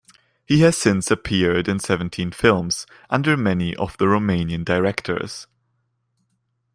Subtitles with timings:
[0.47, 5.45] He has since appeared in seventeen films, under many of the Romanian directors.